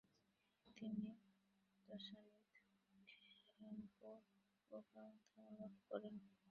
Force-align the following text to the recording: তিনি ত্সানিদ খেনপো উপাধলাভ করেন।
তিনি 0.77 1.09
ত্সানিদ 1.87 2.27
খেনপো 3.49 4.11
উপাধলাভ 4.71 5.73
করেন। 5.89 6.15